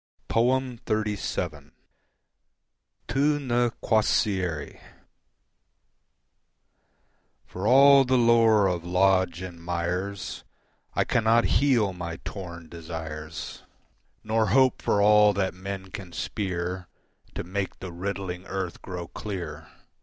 XXXVII. 0.33 1.73
Tu 3.07 3.39
Ne 3.39 3.69
Quaesieris 3.83 4.79
For 7.45 7.67
all 7.67 8.03
the 8.03 8.17
lore 8.17 8.65
of 8.65 8.83
Lodge 8.83 9.43
and 9.43 9.61
Myers 9.63 10.43
I 10.95 11.03
cannot 11.03 11.43
heal 11.61 11.93
my 11.93 12.15
torn 12.25 12.67
desires, 12.67 13.61
Nor 14.23 14.47
hope 14.47 14.81
for 14.81 15.03
all 15.03 15.33
that 15.33 15.53
man 15.53 15.91
can 15.91 16.13
speer 16.13 16.87
To 17.35 17.43
make 17.43 17.77
the 17.77 17.91
riddling 17.91 18.47
earth 18.47 18.81
grow 18.81 19.07
clear. 19.07 19.67